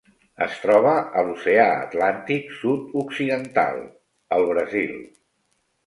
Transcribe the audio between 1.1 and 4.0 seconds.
a l'Oceà Atlàntic sud-occidental: